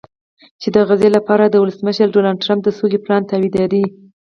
چې 0.61 0.67
د 0.75 0.77
غزې 0.87 1.09
لپاره 1.17 1.43
د 1.47 1.55
ولسمشر 1.63 2.07
ډونالډټرمپ 2.15 2.61
د 2.63 2.69
سولې 2.77 2.97
پلان 3.05 3.21
تاییدوي 3.29 3.85